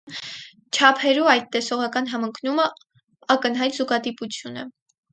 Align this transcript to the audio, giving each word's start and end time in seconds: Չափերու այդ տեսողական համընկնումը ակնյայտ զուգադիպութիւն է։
Չափերու 0.77 1.29
այդ 1.33 1.45
տեսողական 1.57 2.11
համընկնումը 2.15 2.67
ակնյայտ 3.39 3.81
զուգադիպութիւն 3.81 4.63
է։ 4.65 4.71